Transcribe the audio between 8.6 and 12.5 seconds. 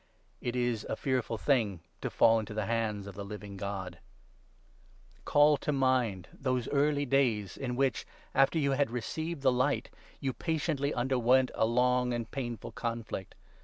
had 32 received the Light, you patiently underwent a long and